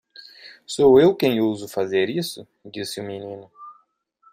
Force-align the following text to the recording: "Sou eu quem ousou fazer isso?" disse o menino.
"Sou 0.65 0.99
eu 0.99 1.15
quem 1.15 1.39
ousou 1.39 1.67
fazer 1.67 2.09
isso?" 2.09 2.47
disse 2.65 2.99
o 2.99 3.03
menino. 3.03 3.51